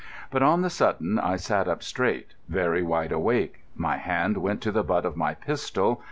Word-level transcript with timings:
But 0.31 0.41
on 0.41 0.61
the 0.63 0.71
sudden 0.71 1.19
I 1.19 1.35
sat 1.35 1.67
up 1.67 1.83
straight, 1.83 2.33
very 2.49 2.81
wide 2.81 3.11
awake. 3.11 3.65
My 3.75 3.97
hand 3.97 4.39
went 4.39 4.59
to 4.63 4.71
the 4.71 4.83
butt 4.83 5.05
of 5.05 5.15
my 5.15 5.35
pistol. 5.35 5.99